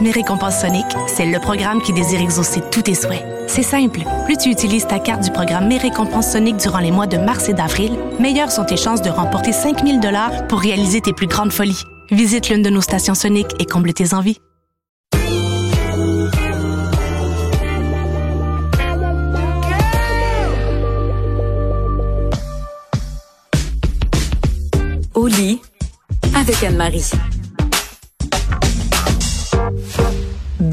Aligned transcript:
Mes 0.00 0.10
récompenses 0.10 0.60
Sonic, 0.60 0.86
c'est 1.06 1.26
le 1.26 1.38
programme 1.38 1.80
qui 1.80 1.92
désire 1.92 2.20
exaucer 2.20 2.60
tous 2.70 2.82
tes 2.82 2.94
souhaits. 2.94 3.24
C'est 3.46 3.62
simple. 3.62 4.00
Plus 4.24 4.36
tu 4.36 4.50
utilises 4.50 4.86
ta 4.86 4.98
carte 4.98 5.22
du 5.22 5.30
programme 5.30 5.68
Mes 5.68 5.78
récompenses 5.78 6.32
Sonic 6.32 6.56
durant 6.56 6.80
les 6.80 6.90
mois 6.90 7.06
de 7.06 7.16
mars 7.16 7.48
et 7.48 7.54
d'avril, 7.54 7.92
meilleures 8.18 8.50
sont 8.50 8.64
tes 8.64 8.76
chances 8.76 9.02
de 9.02 9.10
remporter 9.10 9.52
5000 9.52 10.00
dollars 10.00 10.46
pour 10.48 10.60
réaliser 10.60 11.00
tes 11.00 11.12
plus 11.12 11.26
grandes 11.26 11.52
folies. 11.52 11.82
Visite 12.10 12.48
l'une 12.48 12.62
de 12.62 12.70
nos 12.70 12.80
stations 12.80 13.14
Sonic 13.14 13.46
et 13.60 13.66
comble 13.66 13.92
tes 13.92 14.14
envies. 14.14 14.38
Au 25.14 25.28
lit 25.28 25.60
avec 26.34 26.62
Anne-Marie. 26.64 27.12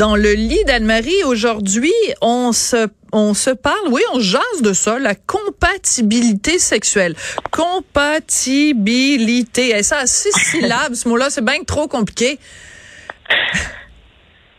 Dans 0.02 0.16
le 0.16 0.34
lit 0.34 0.64
d'Anne-Marie, 0.66 1.24
aujourd'hui, 1.26 1.94
on 2.22 2.54
se 2.54 2.88
on 3.14 3.36
se 3.36 3.52
parle, 3.52 3.88
oui, 3.92 4.02
on 4.16 4.20
jase 4.20 4.64
de 4.64 4.74
ça, 4.74 4.98
la 4.98 5.14
compatibilité 5.14 6.58
sexuelle. 6.58 7.14
Compatibilité. 7.52 9.78
Et 9.78 9.84
ça, 9.84 10.08
six 10.08 10.32
syllabes, 10.50 10.96
ce 10.96 11.08
mot-là, 11.08 11.30
c'est 11.30 11.46
bien 11.46 11.62
trop 11.68 11.88
compliqué. 11.88 12.40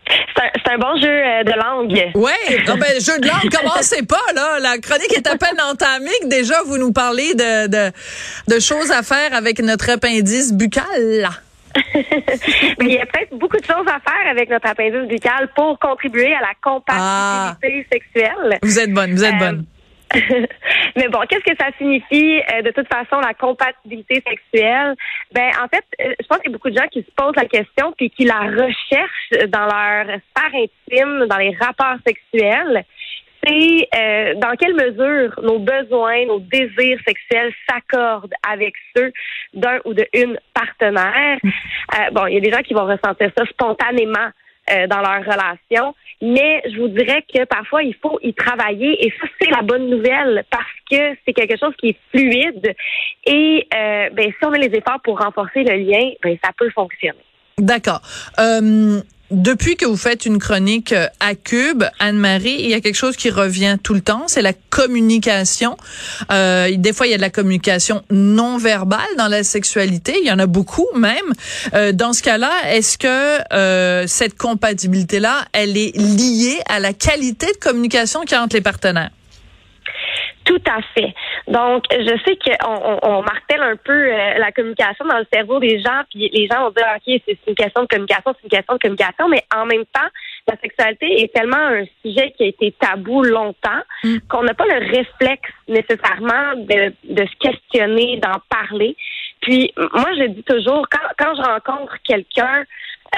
C'est 0.06 0.70
un, 0.70 0.78
bon 0.78 0.94
jeu 1.00 1.08
euh, 1.08 1.42
de 1.42 1.58
langue. 1.58 2.12
Oui, 2.14 2.30
ben, 2.78 3.00
jeu 3.00 3.18
de 3.18 3.26
langue, 3.26 3.50
commencez 3.50 4.04
pas, 4.04 4.22
là. 4.36 4.60
La 4.60 4.78
chronique 4.78 5.12
est 5.12 5.26
à 5.26 5.36
peine 5.36 5.60
entamée 5.60 6.12
déjà 6.26 6.62
vous 6.66 6.78
nous 6.78 6.92
parlez 6.92 7.34
de, 7.34 7.66
de, 7.66 7.90
de 8.46 8.60
choses 8.60 8.92
à 8.92 9.02
faire 9.02 9.34
avec 9.34 9.58
notre 9.58 9.90
appendice 9.90 10.52
buccal, 10.52 11.18
là. 11.20 11.32
Mais 12.78 12.86
il 12.86 12.92
y 12.92 12.98
a 12.98 13.06
peut-être 13.06 13.34
beaucoup 13.38 13.56
de 13.56 13.64
choses 13.64 13.86
à 13.86 13.98
faire 14.00 14.30
avec 14.30 14.48
notre 14.50 14.68
appendice 14.68 15.08
buccal 15.08 15.48
pour 15.54 15.78
contribuer 15.78 16.32
à 16.34 16.40
la 16.40 16.52
compatibilité 16.62 17.86
Ah. 17.86 17.92
sexuelle. 17.92 18.58
Vous 18.62 18.78
êtes 18.78 18.92
bonne, 18.92 19.12
vous 19.12 19.24
êtes 19.24 19.34
Euh, 19.34 19.38
bonne. 19.38 19.64
Mais 20.96 21.08
bon, 21.08 21.20
qu'est-ce 21.26 21.44
que 21.50 21.56
ça 21.58 21.68
signifie 21.78 22.38
euh, 22.52 22.60
de 22.60 22.70
toute 22.72 22.86
façon 22.86 23.18
la 23.20 23.32
compatibilité 23.32 24.22
sexuelle? 24.28 24.94
Ben 25.32 25.50
en 25.62 25.68
fait, 25.68 25.84
euh, 26.02 26.12
je 26.20 26.26
pense 26.26 26.38
qu'il 26.38 26.50
y 26.50 26.54
a 26.54 26.56
beaucoup 26.58 26.68
de 26.68 26.76
gens 26.76 26.86
qui 26.92 27.00
se 27.00 27.10
posent 27.16 27.34
la 27.36 27.46
question 27.46 27.94
puis 27.96 28.10
qui 28.10 28.24
la 28.24 28.40
recherchent 28.40 29.48
dans 29.48 29.64
leur 29.64 30.04
sphère 30.04 30.52
intime, 30.54 31.26
dans 31.28 31.38
les 31.38 31.56
rapports 31.58 31.96
sexuels. 32.06 32.84
C'est 33.44 33.88
euh, 33.94 34.34
dans 34.36 34.54
quelle 34.56 34.74
mesure 34.74 35.38
nos 35.42 35.58
besoins, 35.58 36.26
nos 36.26 36.38
désirs 36.38 36.98
sexuels 37.06 37.52
s'accordent 37.68 38.34
avec 38.48 38.74
ceux 38.96 39.12
d'un 39.52 39.78
ou 39.84 39.94
de 39.94 40.06
une 40.12 40.38
partenaire. 40.54 41.38
Euh, 41.44 42.10
bon, 42.12 42.26
il 42.26 42.34
y 42.34 42.36
a 42.36 42.40
des 42.40 42.50
gens 42.50 42.62
qui 42.62 42.74
vont 42.74 42.86
ressentir 42.86 43.30
ça 43.36 43.44
spontanément 43.46 44.28
euh, 44.70 44.86
dans 44.86 45.00
leur 45.00 45.20
relation. 45.20 45.94
Mais 46.20 46.62
je 46.72 46.78
vous 46.78 46.88
dirais 46.88 47.24
que 47.34 47.44
parfois, 47.44 47.82
il 47.82 47.94
faut 47.96 48.18
y 48.22 48.32
travailler. 48.32 49.04
Et 49.04 49.10
ça, 49.20 49.26
c'est 49.40 49.50
la 49.50 49.62
bonne 49.62 49.90
nouvelle 49.90 50.44
parce 50.50 50.64
que 50.88 51.16
c'est 51.26 51.32
quelque 51.32 51.58
chose 51.58 51.74
qui 51.78 51.88
est 51.88 51.98
fluide. 52.10 52.74
Et 53.26 53.66
ben, 53.70 54.30
si 54.30 54.46
on 54.46 54.50
met 54.50 54.60
les 54.60 54.78
efforts 54.78 55.00
pour 55.02 55.18
renforcer 55.18 55.64
le 55.64 55.74
lien, 55.74 56.12
ben, 56.22 56.36
ça 56.44 56.52
peut 56.56 56.70
fonctionner. 56.70 57.18
D'accord. 57.58 58.00
Euh, 58.40 59.00
depuis 59.32 59.76
que 59.76 59.86
vous 59.86 59.96
faites 59.96 60.26
une 60.26 60.38
chronique 60.38 60.92
euh, 60.92 61.06
à 61.20 61.34
Cube, 61.34 61.84
Anne-Marie, 61.98 62.56
il 62.60 62.68
y 62.68 62.74
a 62.74 62.80
quelque 62.80 62.96
chose 62.96 63.16
qui 63.16 63.30
revient 63.30 63.78
tout 63.82 63.94
le 63.94 64.00
temps, 64.00 64.24
c'est 64.26 64.42
la 64.42 64.52
communication. 64.52 65.76
Euh, 66.30 66.70
des 66.76 66.92
fois, 66.92 67.06
il 67.06 67.10
y 67.10 67.14
a 67.14 67.16
de 67.16 67.22
la 67.22 67.30
communication 67.30 68.02
non 68.10 68.58
verbale 68.58 69.00
dans 69.18 69.28
la 69.28 69.42
sexualité. 69.42 70.14
Il 70.20 70.26
y 70.26 70.32
en 70.32 70.38
a 70.38 70.46
beaucoup 70.46 70.86
même. 70.94 71.16
Euh, 71.74 71.92
dans 71.92 72.12
ce 72.12 72.22
cas-là, 72.22 72.52
est-ce 72.70 72.98
que 72.98 73.54
euh, 73.54 74.06
cette 74.06 74.36
compatibilité-là, 74.36 75.46
elle 75.52 75.76
est 75.76 75.96
liée 75.96 76.60
à 76.68 76.80
la 76.80 76.92
qualité 76.92 77.46
de 77.46 77.58
communication 77.58 78.20
qu'il 78.20 78.32
y 78.32 78.34
a 78.34 78.42
entre 78.42 78.56
les 78.56 78.62
partenaires? 78.62 79.10
Tout 80.44 80.60
à 80.66 80.82
fait. 80.94 81.14
Donc, 81.46 81.84
je 81.90 82.18
sais 82.24 82.36
qu'on 82.36 82.74
on, 82.74 82.98
on 83.02 83.22
martèle 83.22 83.62
un 83.62 83.76
peu 83.76 83.92
euh, 83.92 84.38
la 84.38 84.50
communication 84.50 85.04
dans 85.04 85.18
le 85.18 85.26
cerveau 85.32 85.60
des 85.60 85.80
gens, 85.80 86.02
puis 86.10 86.28
les 86.32 86.48
gens 86.48 86.64
vont 86.64 86.70
dire, 86.70 86.86
OK, 86.96 87.22
c'est 87.26 87.38
une 87.46 87.54
question 87.54 87.82
de 87.82 87.86
communication, 87.86 88.34
c'est 88.34 88.44
une 88.44 88.50
question 88.50 88.74
de 88.74 88.78
communication, 88.78 89.28
mais 89.28 89.44
en 89.54 89.66
même 89.66 89.84
temps, 89.92 90.08
la 90.48 90.56
sexualité 90.56 91.22
est 91.22 91.32
tellement 91.32 91.56
un 91.56 91.84
sujet 92.04 92.32
qui 92.36 92.44
a 92.44 92.46
été 92.46 92.72
tabou 92.72 93.22
longtemps 93.22 93.82
qu'on 94.28 94.42
n'a 94.42 94.54
pas 94.54 94.66
le 94.66 94.90
réflexe 94.90 95.50
nécessairement 95.68 96.56
de, 96.56 96.92
de 97.04 97.26
se 97.26 97.36
questionner, 97.38 98.18
d'en 98.18 98.40
parler. 98.48 98.96
Puis, 99.40 99.72
moi, 99.76 100.08
je 100.18 100.28
dis 100.28 100.42
toujours, 100.42 100.86
quand, 100.90 101.08
quand 101.18 101.34
je 101.36 101.42
rencontre 101.42 101.96
quelqu'un, 102.04 102.64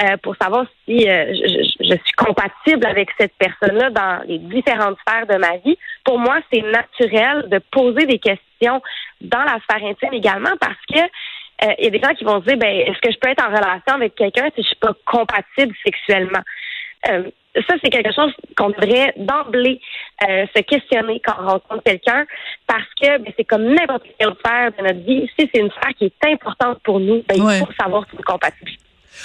euh, 0.02 0.16
pour 0.22 0.34
savoir 0.40 0.66
si 0.84 1.08
euh, 1.08 1.32
je, 1.34 1.84
je- 1.84 1.94
suis 2.04 2.12
compatible 2.16 2.84
avec 2.86 3.10
cette 3.18 3.34
personne-là 3.38 3.90
dans 3.90 4.22
les 4.26 4.38
différentes 4.38 4.96
sphères 5.06 5.26
de 5.26 5.36
ma 5.36 5.56
vie. 5.58 5.78
Pour 6.04 6.18
moi, 6.18 6.38
c'est 6.52 6.62
naturel 6.62 7.48
de 7.48 7.58
poser 7.70 8.06
des 8.06 8.18
questions 8.18 8.82
dans 9.20 9.42
la 9.44 9.58
sphère 9.60 9.88
intime 9.88 10.12
également 10.12 10.56
parce 10.60 10.78
que 10.92 10.98
euh, 11.00 11.72
il 11.78 11.84
y 11.84 11.86
a 11.88 11.90
des 11.90 12.00
gens 12.00 12.14
qui 12.14 12.24
vont 12.24 12.40
se 12.40 12.46
dire, 12.46 12.56
ben, 12.56 12.74
est-ce 12.80 12.98
que 13.00 13.12
je 13.12 13.18
peux 13.18 13.28
être 13.30 13.44
en 13.44 13.48
relation 13.50 13.94
avec 13.94 14.14
quelqu'un 14.16 14.48
si 14.56 14.62
je 14.62 14.66
suis 14.68 14.76
pas 14.76 14.92
compatible 15.06 15.74
sexuellement? 15.84 16.40
Euh, 17.08 17.30
ça, 17.68 17.74
c'est 17.82 17.90
quelque 17.90 18.12
chose 18.12 18.32
qu'on 18.56 18.70
devrait 18.70 19.12
d'emblée 19.16 19.80
euh, 20.28 20.44
se 20.56 20.60
questionner 20.62 21.20
quand 21.24 21.34
on 21.38 21.46
rencontre 21.46 21.84
quelqu'un 21.84 22.24
parce 22.66 22.88
que 23.00 23.18
ben, 23.18 23.32
c'est 23.36 23.44
comme 23.44 23.62
n'importe 23.72 24.02
quelle 24.18 24.34
sphère 24.44 24.72
de 24.76 24.82
notre 24.82 25.06
vie. 25.06 25.30
Si 25.38 25.48
c'est 25.54 25.60
une 25.60 25.70
sphère 25.70 25.94
qui 25.96 26.06
est 26.06 26.28
importante 26.32 26.80
pour 26.82 26.98
nous, 26.98 27.22
ben, 27.28 27.40
Ouais. 27.40 27.58
il 27.60 27.64
faut 27.66 27.72
savoir 27.80 28.04
si 28.10 28.16
compatible. 28.24 28.72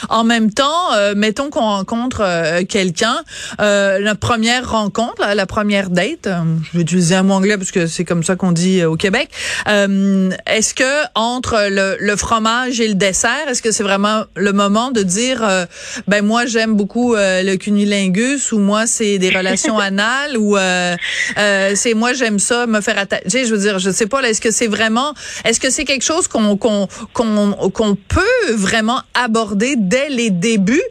En 0.09 0.23
même 0.23 0.51
temps, 0.51 0.93
euh, 0.93 1.13
mettons 1.15 1.49
qu'on 1.49 1.61
rencontre 1.61 2.21
euh, 2.21 2.63
quelqu'un, 2.67 3.17
euh, 3.59 3.99
la 3.99 4.15
première 4.15 4.69
rencontre, 4.69 5.15
la, 5.19 5.35
la 5.35 5.45
première 5.45 5.89
date, 5.89 6.27
euh, 6.27 6.39
je 6.71 6.77
vais 6.77 6.83
utiliser 6.83 7.15
un 7.15 7.23
mot 7.23 7.33
anglais 7.33 7.57
parce 7.57 7.71
que 7.71 7.87
c'est 7.87 8.05
comme 8.05 8.23
ça 8.23 8.35
qu'on 8.35 8.51
dit 8.51 8.79
euh, 8.81 8.89
au 8.89 8.95
Québec. 8.95 9.29
Euh, 9.67 10.29
est-ce 10.47 10.73
que 10.73 10.83
entre 11.15 11.67
le, 11.69 11.97
le 11.99 12.15
fromage 12.15 12.79
et 12.79 12.87
le 12.87 12.93
dessert, 12.95 13.47
est-ce 13.49 13.61
que 13.61 13.71
c'est 13.71 13.83
vraiment 13.83 14.23
le 14.35 14.53
moment 14.53 14.91
de 14.91 15.03
dire, 15.03 15.43
euh, 15.43 15.65
ben 16.07 16.23
moi 16.25 16.45
j'aime 16.45 16.75
beaucoup 16.75 17.15
euh, 17.15 17.43
le 17.43 17.55
cunilingus 17.57 18.51
ou 18.51 18.59
moi 18.59 18.87
c'est 18.87 19.17
des 19.17 19.29
relations 19.29 19.77
anales 19.79 20.37
ou 20.37 20.57
euh, 20.57 20.95
euh, 21.37 21.73
c'est 21.75 21.93
moi 21.93 22.13
j'aime 22.13 22.39
ça 22.39 22.67
me 22.67 22.81
faire 22.81 22.97
attacher. 22.97 23.45
Je 23.45 23.51
veux 23.53 23.59
dire, 23.59 23.79
je 23.79 23.89
sais 23.91 24.07
pas. 24.07 24.21
là, 24.21 24.29
Est-ce 24.29 24.41
que 24.41 24.51
c'est 24.51 24.67
vraiment, 24.67 25.13
est-ce 25.45 25.59
que 25.59 25.69
c'est 25.69 25.85
quelque 25.85 26.03
chose 26.03 26.27
qu'on 26.27 26.57
qu'on 26.57 26.87
qu'on 27.13 27.51
qu'on 27.73 27.95
peut 27.95 28.53
vraiment 28.55 29.01
aborder 29.13 29.75
dès 29.79 30.09
les 30.09 30.29
débuts 30.29 30.81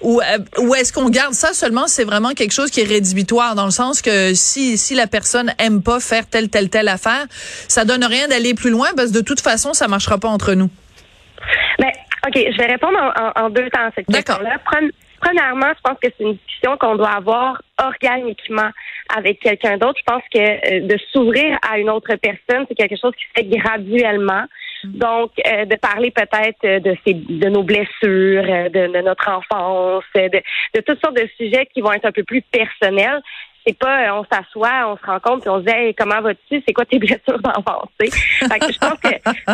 ou 0.00 0.20
euh, 0.20 0.38
ou 0.58 0.74
est-ce 0.74 0.92
qu'on 0.92 1.08
garde 1.10 1.34
ça 1.34 1.52
seulement 1.52 1.86
c'est 1.86 2.04
vraiment 2.04 2.30
quelque 2.30 2.52
chose 2.52 2.70
qui 2.70 2.80
est 2.80 2.88
rédhibitoire 2.88 3.54
dans 3.54 3.64
le 3.64 3.70
sens 3.70 4.02
que 4.02 4.34
si 4.34 4.76
si 4.78 4.94
la 4.94 5.06
personne 5.06 5.52
aime 5.58 5.82
pas 5.82 6.00
faire 6.00 6.26
telle 6.26 6.48
telle 6.48 6.70
telle 6.70 6.88
affaire, 6.88 7.26
ça 7.68 7.84
donne 7.84 8.04
rien 8.04 8.28
d'aller 8.28 8.54
plus 8.54 8.70
loin 8.70 8.88
parce 8.96 9.10
que 9.12 9.16
de 9.18 9.22
toute 9.24 9.40
façon 9.40 9.74
ça 9.74 9.88
marchera 9.88 10.18
pas 10.18 10.28
entre 10.28 10.54
nous. 10.54 10.70
Ben, 11.78 11.90
OK, 12.26 12.34
je 12.34 12.56
vais 12.58 12.66
répondre 12.66 12.98
en, 12.98 13.40
en- 13.42 13.46
en 13.46 13.50
deux 13.50 13.68
temps 13.70 13.86
à 13.86 13.90
cette 13.94 14.08
D'accord. 14.08 14.38
question-là. 14.38 14.56
Pre- 14.70 14.90
Premièrement, 15.20 15.66
je 15.76 15.80
pense 15.82 15.98
que 16.00 16.08
c'est 16.16 16.22
une 16.24 16.34
discussion 16.34 16.76
qu'on 16.78 16.94
doit 16.94 17.10
avoir 17.10 17.60
organiquement 17.82 18.70
avec 19.16 19.40
quelqu'un 19.40 19.76
d'autre. 19.76 19.98
Je 19.98 20.12
pense 20.12 20.22
que 20.32 20.38
euh, 20.38 20.86
de 20.86 20.96
s'ouvrir 21.12 21.58
à 21.68 21.78
une 21.78 21.90
autre 21.90 22.14
personne, 22.22 22.64
c'est 22.68 22.76
quelque 22.76 22.94
chose 23.00 23.12
qui 23.18 23.24
se 23.24 23.30
fait 23.42 23.58
graduellement. 23.58 24.44
Donc, 24.84 25.32
euh, 25.46 25.64
de 25.64 25.76
parler 25.76 26.10
peut-être 26.10 26.64
euh, 26.64 26.80
de, 26.80 26.96
de 27.06 27.48
nos 27.48 27.62
blessures, 27.62 28.44
euh, 28.48 28.68
de, 28.68 28.92
de 28.92 29.00
notre 29.02 29.28
enfance, 29.28 30.04
euh, 30.16 30.28
de, 30.28 30.40
de 30.74 30.80
toutes 30.80 31.00
sortes 31.00 31.16
de 31.16 31.28
sujets 31.36 31.66
qui 31.72 31.80
vont 31.80 31.92
être 31.92 32.04
un 32.06 32.12
peu 32.12 32.22
plus 32.24 32.42
personnels. 32.42 33.20
C'est 33.66 33.76
pas 33.76 34.14
on 34.14 34.24
s'assoit, 34.32 34.88
on 34.88 34.96
se 34.96 35.04
rencontre 35.04 35.40
puis 35.42 35.50
on 35.50 35.58
se 35.60 35.64
dit 35.66 35.72
hey, 35.74 35.94
comment 35.94 36.20
vas-tu, 36.22 36.62
c'est 36.66 36.72
quoi 36.72 36.84
tes 36.86 36.98
blessures 37.04 37.38
d'enfance. 37.40 37.90
je 38.00 38.78
pense 38.78 38.98
que 39.00 39.08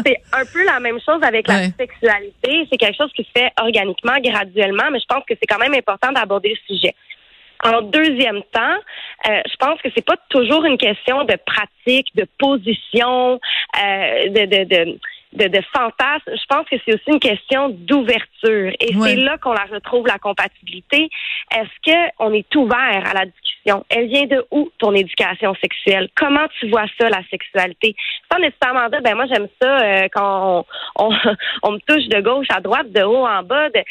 c'est 0.07 0.17
un 0.33 0.45
peu 0.53 0.65
la 0.65 0.79
même 0.79 1.01
chose 1.01 1.21
avec 1.23 1.49
la 1.49 1.55
Ouais. 1.57 1.71
sexualité. 1.79 2.69
C'est 2.71 2.77
quelque 2.77 2.97
chose 2.97 3.13
qui 3.15 3.25
se 3.25 3.31
fait 3.37 3.51
organiquement, 3.61 4.15
graduellement, 4.23 4.91
mais 4.93 5.01
je 5.01 5.07
pense 5.09 5.25
que 5.27 5.35
c'est 5.41 5.47
quand 5.49 5.59
même 5.59 5.75
important 5.75 6.13
d'aborder 6.13 6.51
le 6.51 6.75
sujet. 6.75 6.95
En 7.65 7.81
deuxième 7.81 8.43
temps, 8.53 8.77
euh, 9.29 9.41
je 9.51 9.57
pense 9.59 9.81
que 9.81 9.89
c'est 9.97 10.05
pas 10.05 10.19
toujours 10.29 10.65
une 10.67 10.77
question 10.77 11.25
de 11.25 11.35
pratique, 11.47 12.09
de 12.15 12.27
position, 12.39 13.41
euh, 13.83 14.29
de, 14.29 14.45
de, 14.45 14.65
de 14.65 14.99
de, 15.35 15.49
de 15.49 15.61
fantasme. 15.73 16.31
Je 16.31 16.47
pense 16.49 16.67
que 16.69 16.77
c'est 16.85 16.95
aussi 16.95 17.09
une 17.09 17.21
question 17.21 17.69
d'ouverture. 17.71 18.73
Et 18.81 18.95
c'est 19.01 19.17
là 19.17 19.37
qu'on 19.39 19.53
la 19.53 19.65
retrouve, 19.65 20.07
la 20.07 20.19
compatibilité. 20.19 21.09
Est-ce 21.53 22.17
qu'on 22.19 22.33
est 22.33 22.55
ouvert 22.55 23.03
à 23.05 23.15
la 23.15 23.27
discussion? 23.27 23.85
Elle 23.91 24.09
vient 24.09 24.27
de 24.27 24.45
où, 24.51 24.71
ton 24.79 24.95
éducation 24.95 25.55
sexuelle? 25.61 26.09
Comment 26.15 26.47
tu 26.59 26.69
vois 26.71 26.87
ça, 26.99 27.09
la 27.09 27.23
sexualité? 27.31 27.97
Sans 28.31 28.39
nécessairement 28.39 28.89
dire, 28.89 29.03
ben 29.03 29.15
moi, 29.15 29.27
j'aime 29.27 29.49
ça 29.61 29.79
euh, 29.81 30.09
quand 30.13 30.67
on, 30.97 31.11
on, 31.63 31.73
me 31.73 31.79
touche 31.81 32.09
de 32.09 32.21
gauche 32.21 32.49
à 32.51 32.61
droite, 32.61 32.91
de 32.93 33.03
haut 33.03 33.27
en 33.27 33.43
bas. 33.43 33.69
De, 33.71 33.83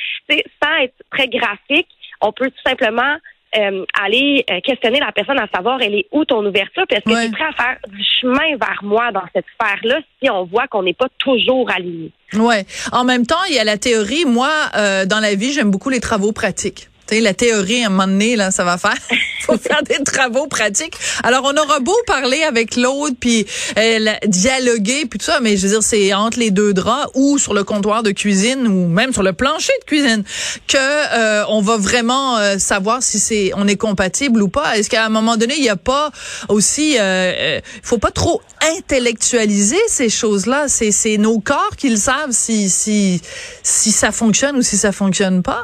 sans 0.62 0.76
être 0.82 0.96
très 1.12 1.28
graphique, 1.28 1.90
on 2.22 2.32
peut 2.32 2.50
tout 2.50 2.70
simplement 2.70 3.18
euh, 3.58 3.86
aller 4.02 4.46
euh, 4.50 4.60
questionner 4.62 5.00
la 5.00 5.12
personne 5.12 5.40
à 5.40 5.48
savoir 5.54 5.82
elle 5.82 5.96
est 5.96 6.08
où 6.12 6.26
ton 6.26 6.46
ouverture, 6.46 6.84
puis 6.88 6.98
est-ce 6.98 7.04
que 7.04 7.20
tu 7.20 7.28
es 7.28 7.32
prêt 7.32 7.46
à 7.46 7.64
faire 7.64 7.78
du 7.88 8.04
chemin 8.22 8.58
vers 8.60 8.80
moi 8.84 9.12
dans 9.12 9.24
cette 9.34 9.46
sphère-là 9.60 10.00
si 10.22 10.30
on 10.30 10.46
voit 10.46 10.68
qu'on 10.68 10.84
n'est 10.84 10.94
pas 10.94 11.08
toujours 11.18 11.70
aligné? 11.72 12.12
Ouais. 12.34 12.66
En 12.92 13.04
même 13.04 13.26
temps, 13.26 13.44
il 13.50 13.56
y 13.56 13.60
a 13.60 13.64
la 13.64 13.78
théorie. 13.78 14.26
Moi, 14.26 14.50
euh, 14.76 15.06
dans 15.06 15.20
la 15.20 15.36
vie, 15.36 15.54
j'aime 15.54 15.72
beaucoup 15.72 15.90
les 15.90 16.00
travaux 16.00 16.32
pratiques. 16.32 16.88
La 17.22 17.34
théorie, 17.34 17.84
à 17.84 17.88
un 17.88 17.90
moment 17.90 18.08
donné, 18.08 18.36
là, 18.36 18.52
ça 18.52 18.64
va 18.64 18.78
faire. 18.78 18.98
faut 19.44 19.58
faire 19.58 19.84
des 19.84 20.04
travaux 20.04 20.48
pratiques. 20.48 20.96
Alors, 21.24 21.44
on 21.44 21.56
aura 21.58 21.80
beau 21.80 21.96
parler 22.08 22.44
avec 22.44 22.76
l'autre, 22.76 23.16
puis 23.20 23.46
euh, 23.78 24.14
dialoguer, 24.26 25.06
puis 25.06 25.20
tout 25.20 25.26
ça, 25.26 25.40
mais 25.42 25.58
je 25.58 25.68
veux 25.68 25.74
dire, 25.74 25.84
c'est 25.84 26.14
entre 26.14 26.40
les 26.40 26.52
deux 26.52 26.74
draps 26.74 27.12
ou 27.14 27.38
sur 27.38 27.54
le 27.54 27.64
comptoir 27.64 28.04
de 28.04 28.12
cuisine 28.12 28.68
ou 28.68 28.88
même 28.88 29.14
sur 29.14 29.24
le 29.24 29.34
plancher 29.34 29.74
de 29.82 29.86
cuisine 29.86 30.24
que 30.68 30.78
euh, 30.78 31.44
on 31.50 31.62
va 31.62 31.78
vraiment 31.78 32.38
euh, 32.38 32.58
savoir 32.58 33.04
si 33.04 33.52
on 33.56 33.68
est 33.68 33.76
compatible 33.76 34.42
ou 34.42 34.48
pas. 34.48 34.78
Est-ce 34.78 34.90
qu'à 34.90 35.06
un 35.06 35.10
moment 35.10 35.38
donné, 35.38 35.56
il 35.58 35.62
n'y 35.62 35.70
a 35.70 35.76
pas 35.76 36.12
aussi, 36.50 36.96
il 36.96 37.62
faut 37.82 37.98
pas 37.98 38.12
trop 38.12 38.42
intellectualiser 38.78 39.80
ces 39.88 40.10
choses-là. 40.10 40.68
C'est 40.68 40.92
c'est 40.92 41.18
nos 41.18 41.40
corps 41.40 41.76
qui 41.78 41.90
le 41.90 41.98
savent 41.98 42.32
si 42.32 42.70
si 42.70 43.22
si 43.62 43.92
ça 43.92 44.12
fonctionne 44.12 44.58
ou 44.58 44.62
si 44.62 44.78
ça 44.78 44.92
fonctionne 44.92 45.44
pas. 45.44 45.64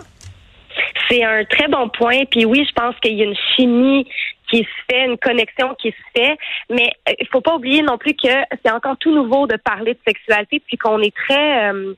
C'est 1.10 1.24
un 1.24 1.44
très 1.46 1.68
bon 1.68 1.90
point. 1.90 2.26
Puis 2.30 2.46
oui, 2.46 2.66
je 2.68 2.74
pense 2.74 2.96
qu'il 3.00 3.18
y 3.18 3.22
a 3.22 3.26
une 3.26 3.38
chimie 3.56 4.08
qui 4.50 4.60
se 4.60 4.84
fait, 4.90 5.06
une 5.06 5.18
connexion 5.18 5.76
qui 5.76 5.92
se 5.92 6.20
fait. 6.20 6.38
Mais 6.70 6.90
euh, 7.08 7.14
il 7.20 7.28
faut 7.28 7.42
pas 7.42 7.56
oublier 7.56 7.82
non 7.82 7.98
plus 7.98 8.14
que 8.14 8.30
c'est 8.64 8.72
encore 8.72 8.98
tout 8.98 9.14
nouveau 9.14 9.48
de 9.48 9.58
parler 9.58 9.94
de 9.94 10.00
sexualité, 10.08 10.62
puis 10.66 10.78
qu'on 10.78 11.00
est 11.02 11.16
très, 11.16 11.72
euh, 11.72 11.94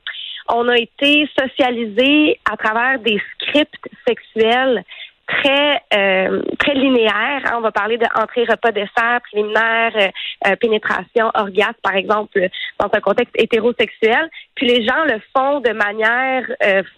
on 0.48 0.68
a 0.68 0.76
été 0.76 1.28
socialisé 1.38 2.38
à 2.50 2.56
travers 2.56 2.98
des 2.98 3.20
scripts 3.34 3.88
sexuels 4.06 4.84
très 5.26 5.82
euh, 5.94 6.42
très 6.58 6.74
linéaire. 6.74 7.42
Hein. 7.44 7.54
On 7.56 7.60
va 7.60 7.72
parler 7.72 7.98
de 7.98 8.06
entrée, 8.14 8.44
repas, 8.44 8.72
dessert, 8.72 9.20
préliminaire, 9.30 9.92
euh, 9.96 10.08
euh, 10.48 10.56
pénétration, 10.56 11.30
orgasme, 11.34 11.74
par 11.82 11.94
exemple, 11.94 12.48
dans 12.78 12.88
un 12.92 13.00
contexte 13.00 13.34
hétérosexuel. 13.36 14.28
Puis 14.54 14.66
les 14.66 14.86
gens 14.86 15.04
le 15.04 15.20
font 15.34 15.60
de 15.60 15.72
manière 15.72 16.44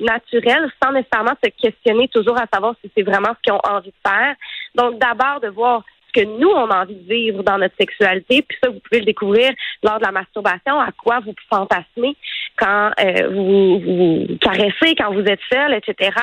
naturelle, 0.01 0.71
sans 0.83 0.93
nécessairement 0.93 1.35
se 1.43 1.51
questionner 1.51 2.09
toujours 2.09 2.39
à 2.39 2.47
savoir 2.53 2.75
si 2.83 2.91
c'est 2.97 3.03
vraiment 3.03 3.31
ce 3.37 3.43
qu'ils 3.43 3.53
ont 3.53 3.61
envie 3.65 3.91
de 3.91 4.11
faire. 4.11 4.35
Donc 4.75 4.99
d'abord 4.99 5.41
de 5.41 5.49
voir 5.49 5.83
que 6.15 6.25
nous, 6.25 6.49
on 6.49 6.71
a 6.71 6.83
envie 6.83 6.95
de 6.95 7.09
vivre 7.09 7.43
dans 7.43 7.59
notre 7.59 7.77
sexualité. 7.77 8.43
Puis 8.43 8.57
ça, 8.63 8.71
vous 8.71 8.81
pouvez 8.81 9.01
le 9.01 9.07
découvrir 9.07 9.53
lors 9.83 9.99
de 9.99 10.05
la 10.05 10.13
masturbation, 10.13 10.81
à 10.81 10.91
quoi 10.93 11.21
vous 11.21 11.35
fantasmez 11.51 12.17
quand 12.57 12.91
euh, 13.01 13.29
vous, 13.31 13.81
vous 13.81 14.39
caressez, 14.41 14.95
quand 14.97 15.13
vous 15.13 15.25
êtes 15.25 15.41
seul, 15.53 15.75
etc. 15.75 16.17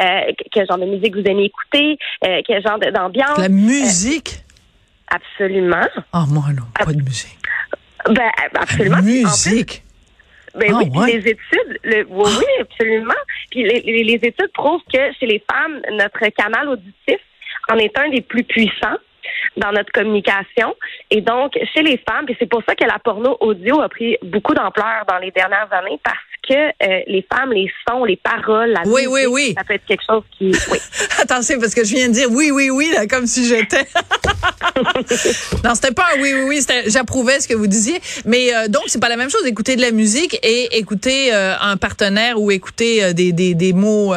Euh, 0.00 0.32
quel 0.50 0.66
genre 0.66 0.78
de 0.78 0.86
musique 0.86 1.14
vous 1.14 1.24
aimez 1.24 1.44
écouter, 1.44 1.98
euh, 2.24 2.42
quel 2.46 2.62
genre 2.62 2.78
d'ambiance. 2.78 3.38
La 3.38 3.48
musique? 3.48 4.42
absolument. 5.10 5.88
Ah, 6.12 6.24
moi, 6.28 6.44
non, 6.54 6.64
pas 6.74 6.92
de 6.92 7.02
musique. 7.02 7.38
Ben, 8.10 8.30
absolument. 8.54 8.96
La 8.96 9.02
musique? 9.02 9.82
Ben 10.54 10.72
oui, 10.74 10.90
ah, 10.96 11.06
les 11.06 11.18
études, 11.18 11.78
le, 11.84 12.06
oui, 12.08 12.30
oui, 12.38 12.44
absolument. 12.60 13.14
Puis 13.50 13.62
les, 13.62 13.80
les, 14.02 14.14
études 14.14 14.50
prouvent 14.54 14.82
que 14.92 15.12
chez 15.18 15.26
les 15.26 15.44
femmes, 15.50 15.80
notre 15.92 16.26
canal 16.36 16.68
auditif 16.68 17.20
en 17.70 17.76
est 17.76 17.96
un 17.98 18.08
des 18.08 18.22
plus 18.22 18.44
puissants 18.44 18.96
dans 19.56 19.72
notre 19.72 19.92
communication. 19.92 20.74
Et 21.10 21.20
donc, 21.20 21.58
chez 21.74 21.82
les 21.82 21.98
femmes, 22.08 22.26
et 22.28 22.36
c'est 22.38 22.48
pour 22.48 22.62
ça 22.66 22.74
que 22.74 22.84
la 22.84 22.98
porno 22.98 23.36
audio 23.40 23.80
a 23.80 23.88
pris 23.88 24.16
beaucoup 24.22 24.54
d'ampleur 24.54 25.04
dans 25.08 25.18
les 25.18 25.30
dernières 25.30 25.72
années, 25.72 26.00
que 26.48 26.54
euh, 26.54 27.00
les 27.06 27.26
femmes, 27.32 27.52
les 27.52 27.70
sons, 27.86 28.04
les 28.04 28.16
paroles, 28.16 28.70
la 28.70 28.82
oui, 28.86 29.06
oui, 29.06 29.26
oui. 29.26 29.54
ça 29.56 29.64
peut 29.64 29.74
être 29.74 29.84
quelque 29.86 30.02
chose 30.08 30.22
qui... 30.36 30.52
Oui. 30.70 30.78
Attention, 31.22 31.60
parce 31.60 31.74
que 31.74 31.84
je 31.84 31.94
viens 31.94 32.08
de 32.08 32.14
dire 32.14 32.28
oui, 32.30 32.50
oui, 32.50 32.70
oui, 32.70 32.90
là, 32.94 33.06
comme 33.06 33.26
si 33.26 33.46
j'étais... 33.46 33.86
non, 35.64 35.74
c'était 35.74 35.92
pas 35.92 36.06
un 36.14 36.20
oui, 36.20 36.32
oui, 36.34 36.44
oui, 36.48 36.82
j'approuvais 36.86 37.40
ce 37.40 37.48
que 37.48 37.54
vous 37.54 37.66
disiez. 37.66 38.00
Mais 38.24 38.54
euh, 38.54 38.68
donc, 38.68 38.84
c'est 38.86 39.00
pas 39.00 39.08
la 39.08 39.16
même 39.16 39.30
chose, 39.30 39.44
écouter 39.46 39.76
de 39.76 39.82
la 39.82 39.90
musique 39.90 40.38
et 40.42 40.78
écouter 40.78 41.34
euh, 41.34 41.54
un 41.60 41.76
partenaire 41.76 42.40
ou 42.40 42.50
écouter 42.50 43.12
des, 43.12 43.32
des, 43.32 43.54
des 43.54 43.72
mots 43.72 44.14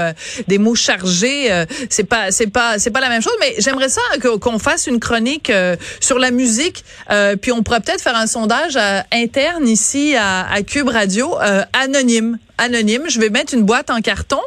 des 0.48 0.58
mots 0.58 0.76
chargés. 0.76 1.50
c'est 1.90 2.04
pas 2.04 2.32
c'est 2.32 2.48
pas 2.48 2.80
c'est 2.80 2.92
pas 2.92 3.02
la 3.02 3.10
même 3.10 3.22
chose. 3.22 3.36
Mais 3.40 3.56
j'aimerais 3.60 3.90
ça 3.90 4.02
qu'on 4.22 4.60
fasse 4.60 4.88
une 4.88 5.00
chronique 5.00 5.52
sur 6.00 6.20
la 6.20 6.32
musique. 6.32 6.84
puis 7.42 7.52
on 7.52 7.64
pourrait 7.64 7.82
peut-être 7.82 8.02
faire 8.02 8.16
un 8.16 8.28
sondage 8.28 8.78
interne 9.12 9.68
ici 9.68 10.16
à, 10.16 10.48
à 10.52 10.62
Cube 10.62 10.88
Radio, 10.88 11.36
anonyme 11.74 12.21
anonyme. 12.58 13.04
Je 13.10 13.20
vais 13.20 13.30
mettre 13.30 13.54
une 13.54 13.64
boîte 13.64 13.90
en 13.90 14.02
carton 14.02 14.40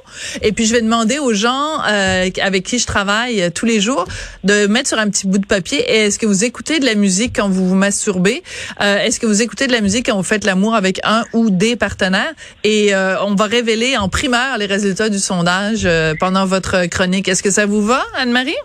et 0.43 0.53
puis 0.53 0.67
je 0.67 0.73
vais 0.73 0.81
demander 0.81 1.19
aux 1.19 1.35
gens 1.35 1.82
euh, 1.88 2.29
avec 2.41 2.65
qui 2.65 2.79
je 2.79 2.87
travaille 2.87 3.43
euh, 3.43 3.50
tous 3.50 3.67
les 3.67 3.81
jours 3.81 4.06
de 4.44 4.67
mettre 4.67 4.88
sur 4.88 4.99
un 4.99 5.09
petit 5.11 5.26
bout 5.26 5.38
de 5.38 5.47
papier. 5.47 5.81
Est-ce 5.91 6.19
que 6.19 6.26
vous 6.26 6.44
écoutez 6.44 6.79
de 6.79 6.87
la 6.87 6.94
musique 6.94 7.37
quand 7.37 7.49
vous 7.49 7.69
vous 7.69 7.75
masturbez? 7.75 8.43
Euh, 8.81 8.99
Est-ce 8.99 9.21
que 9.21 9.26
vous 9.26 9.43
écoutez 9.43 9.67
de 9.67 9.73
la 9.73 9.81
musique 9.81 10.06
quand 10.06 10.17
vous 10.17 10.23
faites 10.23 10.44
l'amour 10.44 10.75
avec 10.75 11.00
un 11.05 11.25
ou 11.32 11.50
des 11.50 11.76
partenaires? 11.76 12.32
Et 12.62 12.94
on 12.94 13.35
va 13.35 13.47
révéler 13.47 13.97
en 13.97 14.09
primeur 14.09 14.59
les 14.59 14.67
résultats 14.67 15.09
du 15.09 15.19
sondage 15.19 15.88
pendant 16.21 16.47
votre 16.47 16.87
chronique. 16.87 17.29
Est-ce 17.29 17.43
que 17.43 17.50
ça 17.50 17.67
vous 17.67 17.85
va, 17.85 18.03
Anne-Marie? 18.17 18.56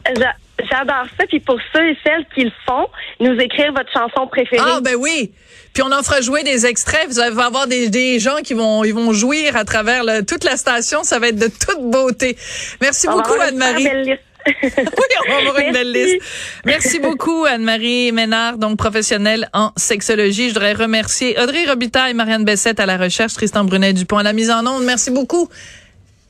J'adore 0.70 1.06
ça. 1.18 1.26
Puis 1.28 1.40
pour 1.40 1.60
ceux 1.74 1.90
et 1.90 1.98
celles 2.04 2.26
qui 2.34 2.44
le 2.44 2.52
font, 2.68 2.88
nous 3.20 3.34
écrire 3.40 3.72
votre 3.74 3.92
chanson 3.92 4.28
préférée. 4.28 4.64
Ah 4.66 4.80
ben 4.82 4.96
oui. 4.96 5.32
Puis 5.74 5.84
on 5.84 5.92
en 5.92 6.04
fera 6.04 6.22
jouer 6.22 6.44
des 6.44 6.66
extraits. 6.66 7.08
Vous 7.08 7.20
allez 7.20 7.38
avoir 7.40 7.68
des, 7.68 7.90
des 7.90 8.20
gens 8.20 8.38
qui 8.44 8.54
vont 8.54 8.84
ils 8.84 8.94
vont 8.94 9.14
jouir 9.14 9.56
à 9.56 9.66
travers 9.66 10.04
toute 10.28 10.44
la 10.44 10.58
station. 10.58 11.04
Ça 11.04 11.20
va 11.20 11.30
être 11.30 11.40
de 11.40 11.48
toute 11.48 11.90
beauté. 11.90 12.38
Merci 12.82 13.08
beaucoup 13.08 13.40
Anne-Marie. 13.40 14.18
oui, 14.64 14.84
on 15.28 15.32
va 15.32 15.38
avoir 15.38 15.60
une 15.60 15.74
belle 15.74 15.92
liste. 15.92 16.22
Merci 16.66 17.00
beaucoup, 17.00 17.46
Anne-Marie 17.46 18.12
Ménard, 18.12 18.58
donc 18.58 18.78
professionnelle 18.78 19.50
en 19.54 19.72
sexologie. 19.76 20.50
Je 20.50 20.54
voudrais 20.54 20.74
remercier 20.74 21.40
Audrey 21.40 21.66
Robitaille, 21.66 22.14
Marianne 22.14 22.46
Bessette 22.46 22.80
à 22.80 22.86
la 22.86 22.98
recherche, 22.98 23.34
Tristan 23.34 23.64
Brunet-Dupont 23.64 24.18
à 24.18 24.24
la 24.24 24.34
mise 24.34 24.50
en 24.50 24.66
onde. 24.66 24.84
Merci 24.86 25.12
beaucoup 25.12 25.50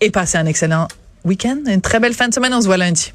et 0.02 0.10
passez 0.10 0.38
un 0.38 0.46
excellent 0.46 0.88
week-end, 1.26 1.60
une 1.68 1.82
très 1.82 2.00
belle 2.00 2.14
fin 2.14 2.28
de 2.28 2.34
semaine. 2.34 2.54
On 2.54 2.62
se 2.62 2.68
voit 2.68 2.78
lundi. 2.78 3.14